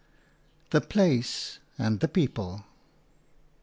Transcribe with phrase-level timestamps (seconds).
[0.71, 2.63] THE PLACE AND THE PEOPLE.